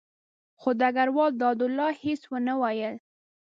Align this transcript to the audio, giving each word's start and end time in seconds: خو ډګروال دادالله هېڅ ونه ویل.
خو 0.59 0.69
ډګروال 0.79 1.31
دادالله 1.41 1.89
هېڅ 2.03 2.21
ونه 2.31 2.53
ویل. 2.61 2.95